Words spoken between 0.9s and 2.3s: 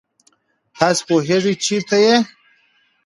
پوهېږئ چېرته یئ؟